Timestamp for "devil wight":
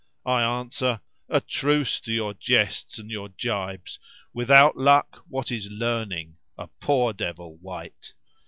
7.13-8.15